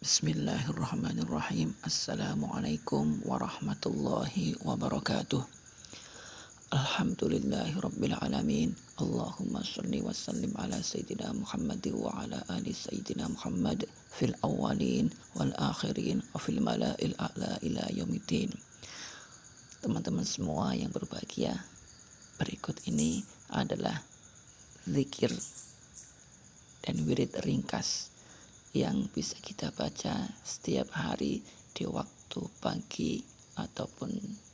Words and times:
Bismillahirrahmanirrahim. 0.00 1.76
Assalamualaikum 1.84 3.20
warahmatullahi 3.20 4.56
wabarakatuh. 4.64 5.44
Alhamdulillahi 6.72 7.76
rabbil 7.76 8.16
alamin. 8.16 8.72
Allahumma 8.96 9.60
salli 9.60 10.00
wa 10.00 10.08
sallim 10.08 10.56
ala 10.56 10.80
Sayyidina 10.80 11.36
Muhammad 11.36 11.84
wa 11.92 12.16
ala 12.16 12.40
ali 12.48 12.72
Sayyidina 12.72 13.28
Muhammad 13.28 13.84
fil 14.08 14.32
awalin 14.40 15.12
wal 15.36 15.52
akhirin 15.60 16.24
wa 16.32 16.40
fil 16.40 16.64
mala'il 16.64 17.12
a'la 17.20 17.60
ila 17.60 17.84
yaumiddin. 17.92 18.48
Teman-teman 19.84 20.24
semua 20.24 20.72
yang 20.72 20.88
berbahagia 20.96 21.60
Berikut 22.40 22.88
ini 22.88 23.20
adalah 23.52 24.00
zikir 24.88 25.28
dan 26.88 27.04
wirid 27.04 27.36
ringkas 27.44 28.08
yang 28.70 29.10
bisa 29.10 29.34
kita 29.42 29.74
baca 29.74 30.30
setiap 30.46 30.94
hari 30.94 31.42
di 31.74 31.84
waktu 31.90 32.40
pagi 32.62 33.18
ataupun 33.58 34.10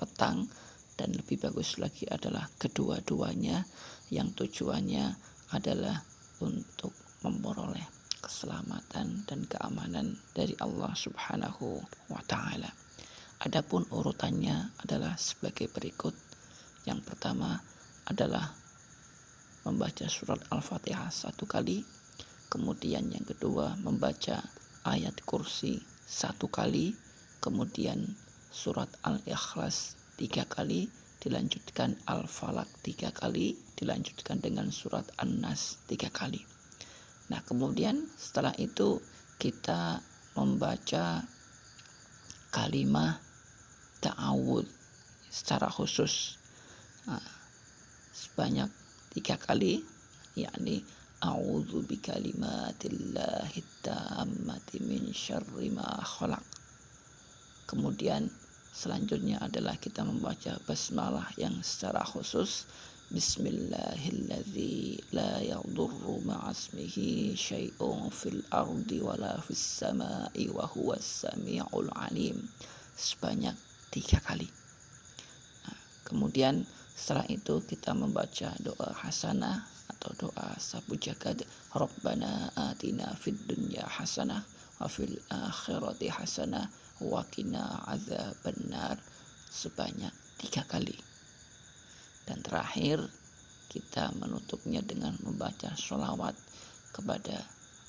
petang 0.00 0.48
dan 0.96 1.12
lebih 1.12 1.38
bagus 1.44 1.76
lagi 1.76 2.08
adalah 2.08 2.48
kedua-duanya 2.56 3.68
yang 4.08 4.32
tujuannya 4.32 5.12
adalah 5.52 6.00
untuk 6.40 6.96
memperoleh 7.20 7.84
keselamatan 8.24 9.28
dan 9.28 9.40
keamanan 9.46 10.16
dari 10.32 10.56
Allah 10.58 10.90
Subhanahu 10.96 11.78
wa 12.10 12.22
taala. 12.24 12.72
Adapun 13.38 13.86
urutannya 13.94 14.74
adalah 14.82 15.14
sebagai 15.14 15.70
berikut. 15.70 16.16
Yang 16.88 17.06
pertama 17.06 17.60
adalah 18.08 18.50
membaca 19.62 20.08
surat 20.10 20.40
Al-Fatihah 20.50 21.12
satu 21.12 21.44
kali 21.46 21.97
kemudian 22.48 23.08
yang 23.12 23.24
kedua 23.24 23.76
membaca 23.80 24.44
ayat 24.84 25.20
kursi 25.24 25.80
satu 26.08 26.48
kali 26.48 26.96
kemudian 27.44 28.16
surat 28.48 28.88
al-ikhlas 29.04 29.94
tiga 30.16 30.48
kali 30.48 30.88
dilanjutkan 31.20 31.94
al-falak 32.08 32.66
tiga 32.80 33.12
kali 33.12 33.54
dilanjutkan 33.76 34.40
dengan 34.40 34.72
surat 34.72 35.04
an-nas 35.20 35.78
tiga 35.86 36.08
kali. 36.08 36.42
Nah 37.28 37.44
kemudian 37.44 38.08
setelah 38.16 38.56
itu 38.56 38.98
kita 39.36 40.00
membaca 40.34 41.22
kalimat 42.48 43.20
ta'awud 44.00 44.64
secara 45.28 45.68
khusus. 45.68 46.38
Nah, 47.04 47.22
sebanyak 48.14 48.70
tiga 49.12 49.36
kali 49.36 49.82
yakni 50.38 50.82
A'udzu 51.18 51.82
bikalimatillahi 51.82 53.58
tammati 53.82 54.78
min 54.86 55.10
syarri 55.10 55.66
ma. 55.66 55.98
Kemudian 57.66 58.30
selanjutnya 58.70 59.42
adalah 59.42 59.74
kita 59.82 60.06
membaca 60.06 60.54
basmalah 60.62 61.26
yang 61.34 61.58
secara 61.58 62.06
khusus 62.06 62.70
Bismillahilladzi 63.10 65.10
la 65.10 65.42
yadurru 65.42 66.22
ma'asmihi 66.22 67.34
syai'un 67.34 68.14
fil 68.14 68.38
ardi 68.54 69.02
wala 69.02 69.42
fis 69.42 69.82
sama'i 69.82 70.46
wa 70.54 70.70
huwas 70.70 71.26
sami'ul 71.26 71.90
alim 71.98 72.46
sebanyak 72.94 73.58
tiga 73.90 74.22
kali. 74.22 74.46
Nah, 75.66 75.78
kemudian 76.06 76.62
setelah 76.94 77.26
itu 77.26 77.58
kita 77.66 77.90
membaca 77.90 78.54
doa 78.62 78.94
hasanah 79.02 79.77
atau 79.98 80.30
doa 80.30 80.54
sabu 80.62 80.94
jagad 80.94 81.42
Rabbana 81.74 82.54
atina 82.54 83.10
fid 83.18 83.34
dunya 83.50 83.82
hasanah 83.82 84.46
wa 84.78 84.86
fil 84.86 85.18
akhirati 85.26 86.06
hasanah 86.06 86.70
wa 87.02 87.26
qina 87.26 87.82
benar 88.46 88.94
sebanyak 89.50 90.14
tiga 90.38 90.62
kali 90.70 90.94
dan 92.30 92.38
terakhir 92.46 93.02
kita 93.68 94.14
menutupnya 94.16 94.80
dengan 94.80 95.12
membaca 95.20 95.74
sholawat 95.76 96.36
kepada 96.94 97.44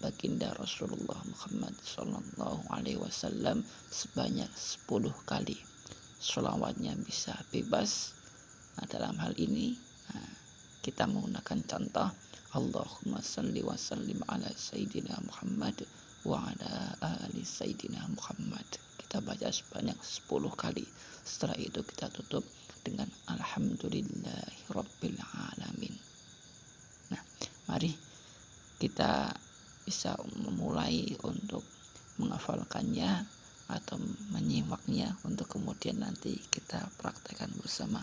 baginda 0.00 0.50
Rasulullah 0.56 1.20
Muhammad 1.28 1.76
Sallallahu 1.84 2.72
Alaihi 2.72 2.96
Wasallam 2.96 3.60
sebanyak 3.92 4.48
10 4.48 5.12
kali. 5.28 5.60
Sholawatnya 6.20 6.96
bisa 7.00 7.36
bebas. 7.52 8.16
Nah, 8.80 8.88
dalam 8.88 9.18
hal 9.20 9.36
ini, 9.36 9.76
kita 10.80 11.04
menggunakan 11.04 11.60
contoh 11.68 12.08
Allahumma 12.56 13.20
salli 13.20 13.60
wa 13.62 13.76
sallim 13.76 14.18
ala 14.26 14.48
Sayyidina 14.50 15.20
Muhammad 15.22 15.86
wa 16.26 16.50
ala 16.50 16.96
ali 17.00 17.44
Sayyidina 17.44 18.00
Muhammad. 18.10 18.64
Kita 18.98 19.20
baca 19.20 19.52
sebanyak 19.52 19.94
10 20.00 20.50
kali. 20.56 20.82
Setelah 21.22 21.54
itu 21.60 21.84
kita 21.84 22.08
tutup 22.10 22.42
dengan 22.80 23.06
Alhamdulillahi 23.28 24.72
Rabbil 24.72 25.20
Alamin. 25.20 25.94
Nah 27.12 27.22
mari 27.68 27.92
kita 28.80 29.30
bisa 29.84 30.16
memulai 30.40 31.12
untuk 31.22 31.62
menghafalkannya 32.16 33.24
atau 33.70 33.96
menyimaknya 34.34 35.14
untuk 35.22 35.46
kemudian 35.54 36.02
nanti 36.02 36.34
kita 36.50 36.88
praktekkan 36.98 37.52
bersama 37.60 38.02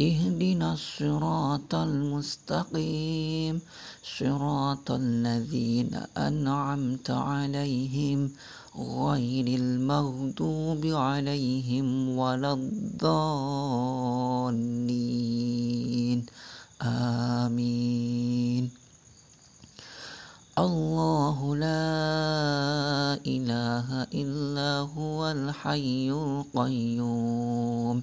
اهدنا 0.00 0.72
الصراط 0.72 1.74
المستقيم. 1.74 3.60
صراط 4.18 4.90
الذين 4.90 6.00
أنعمت 6.16 7.10
عليهم 7.10 8.30
غير 8.78 9.46
المغضوب 9.46 10.86
عليهم 10.86 12.18
ولا 12.18 12.52
الضالين. 12.52 13.06
آمين. 16.82 18.70
الله 20.58 21.56
لا 21.56 21.94
إله 23.26 24.02
إلا 24.14 24.78
هو 24.78 25.30
الحي 25.30 26.10
القيوم. 26.10 28.02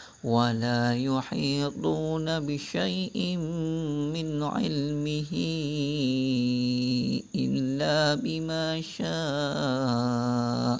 ولا 0.23 0.93
يحيطون 0.93 2.39
بشيء 2.39 3.37
من 4.13 4.43
علمه 4.43 5.33
إلا 7.35 8.15
بما 8.15 8.81
شاء. 8.81 10.77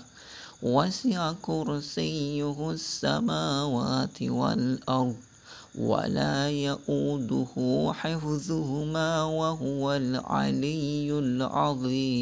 وسع 0.61 1.33
كرسيه 1.41 2.71
السماوات 2.71 4.21
والأرض 4.21 5.15
ولا 5.79 6.49
يؤوده 6.49 7.53
حفظهما 7.93 9.23
وهو 9.23 9.93
العلي 9.93 11.19
العظيم. 11.19 12.21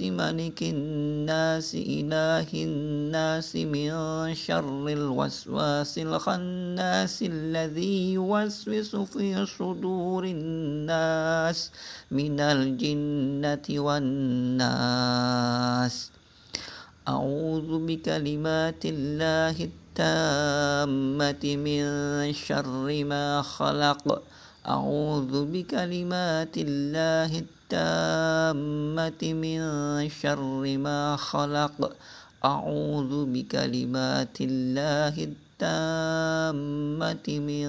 ملك 0.00 0.62
الناس 0.62 1.74
إله 1.74 2.48
الناس 2.54 3.56
من 3.56 3.90
شر 4.34 4.88
الوسواس 4.88 5.98
الخناس 5.98 7.22
الذي 7.22 8.12
يوسوس 8.12 8.96
في 8.96 9.46
صدور 9.46 10.24
الناس 10.24 11.70
من 12.10 12.40
الجنة 12.40 13.66
والناس. 13.70 15.30
أعوذ 17.08 17.86
بكلمات 17.86 18.82
الله 18.84 19.56
التامة 19.70 21.44
من 21.56 21.82
شر 22.32 23.04
ما 23.04 23.42
خلق. 23.42 24.22
أعوذ 24.68 25.44
بكلمات 25.52 26.58
الله 26.58 27.59
التامة 27.72 29.22
من 29.34 29.60
شر 30.10 30.78
ما 30.78 31.16
خلق. 31.16 31.96
أعوذ 32.44 33.26
بكلمات 33.26 34.36
الله 34.40 35.14
التامة 35.30 37.26
من 37.38 37.64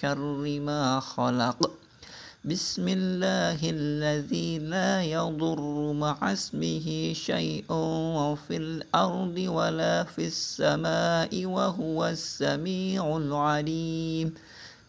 شر 0.00 0.60
ما 0.60 1.00
خلق. 1.00 1.70
بسم 2.44 2.88
الله 2.88 3.60
الذي 3.62 4.58
لا 4.58 5.02
يضر 5.02 5.92
مع 5.92 6.16
اسمه 6.32 7.12
شيء 7.12 7.68
في 8.48 8.56
الأرض 8.56 9.36
ولا 9.36 10.04
في 10.04 10.26
السماء 10.26 11.46
وهو 11.46 12.06
السميع 12.06 13.16
العليم. 13.16 14.34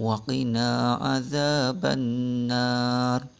وقنا 0.00 0.94
عذاب 0.94 1.86
النار. 1.86 3.39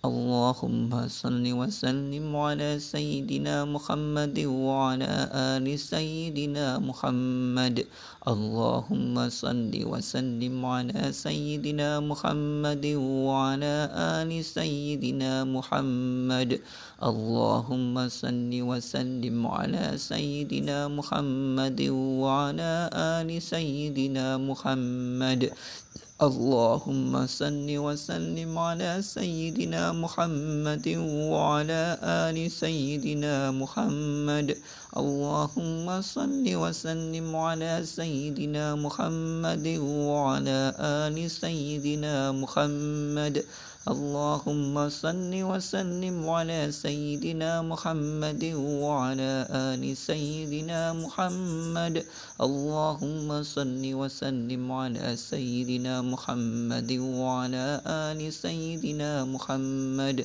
اللهم 0.00 1.08
صل 1.12 1.44
وسلم 1.44 2.36
على 2.36 2.80
سيدنا 2.80 3.68
محمد 3.68 4.38
وعلى 4.48 5.12
آل 5.28 5.66
سيدنا 5.78 6.80
محمد. 6.80 7.84
اللهم 8.24 9.14
صل 9.28 9.72
وسلم 9.76 10.56
على 10.64 11.12
سيدنا 11.12 12.00
محمد 12.00 12.84
وعلى 12.96 13.76
آل 13.92 14.30
سيدنا 14.40 15.44
محمد. 15.44 16.50
اللهم 17.04 18.08
صل 18.08 18.52
وسلم 18.56 19.38
على 19.46 19.86
سيدنا 20.00 20.88
محمد 20.88 21.80
وعلى 22.24 22.72
آل 22.96 23.28
سيدنا 23.42 24.40
محمد. 24.40 25.52
اللهم 26.20 27.26
صل 27.26 27.64
وسلم 27.64 28.58
على 28.58 29.00
سيدنا 29.00 29.92
محمد 29.92 30.88
وعلى 31.32 31.96
آل 32.04 32.50
سيدنا 32.50 33.50
محمد. 33.50 34.48
اللهم 34.96 36.02
صل 36.02 36.44
وسلم 36.44 37.36
على 37.36 37.80
سيدنا 37.84 38.74
محمد 38.76 39.66
وعلى 39.80 40.60
آل 40.76 41.16
سيدنا 41.30 42.32
محمد. 42.32 43.44
اللهم 43.90 44.88
صل 44.88 45.32
وسلم 45.34 46.28
على 46.30 46.70
سيدنا 46.70 47.62
محمد 47.62 48.44
وعلى 48.54 49.32
آل 49.50 49.82
سيدنا 49.96 50.92
محمد. 50.92 52.06
اللهم 52.46 53.42
صل 53.42 53.82
وسلم 53.82 54.72
على 54.72 55.16
سيدنا 55.16 56.02
محمد 56.06 56.90
وعلى 57.18 57.66
آل 57.86 58.20
سيدنا 58.32 59.24
محمد. 59.24 60.18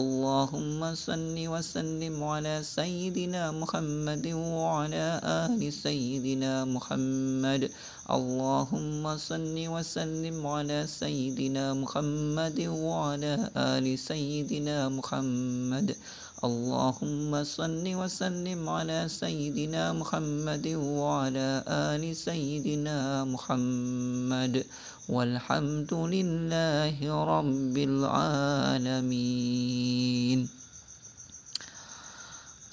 اللهم 0.00 0.80
صل 0.94 1.36
وسلم 1.36 2.16
على 2.24 2.54
سيدنا 2.64 3.52
محمد 3.52 4.26
وعلى 4.32 5.06
آل 5.44 5.60
سيدنا 5.72 6.64
محمد. 6.64 7.68
اللهم 8.10 9.16
صل 9.16 9.54
وسلم 9.54 10.46
على 10.46 10.86
سيدنا 10.86 11.74
محمد 11.74 12.60
وعلى 12.66 13.50
آل 13.56 13.98
سيدنا 13.98 14.88
محمد. 14.88 15.96
اللهم 16.44 17.44
صل 17.44 17.94
وسلم 17.94 18.68
على 18.68 19.06
سيدنا 19.08 19.92
محمد 19.92 20.66
وعلى 20.74 21.62
آل 21.68 22.16
سيدنا 22.16 23.24
محمد. 23.24 24.66
والحمد 25.08 25.94
لله 25.94 26.98
رب 27.24 27.76
العالمين. 27.78 29.00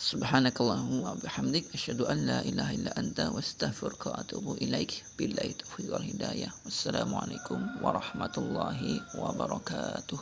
سبحانك 0.07 0.61
اللهم 0.61 0.99
وبحمدك 1.03 1.65
أشهد 1.73 2.01
أن 2.01 2.17
لا 2.25 2.39
إله 2.41 2.75
إلا 2.75 2.99
أنت 2.99 3.19
واستغفرك 3.19 4.05
وأتوب 4.05 4.57
إليك 4.63 5.03
بالله 5.17 5.43
التوفيق 5.43 5.93
والهداية 5.93 6.47
والسلام 6.65 7.15
عليكم 7.15 7.67
ورحمة 7.83 8.35
الله 8.37 9.01
وبركاته 9.19 10.19